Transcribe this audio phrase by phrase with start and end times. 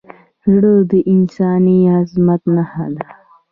[0.51, 3.05] زړه د انساني عظمت نښه ده.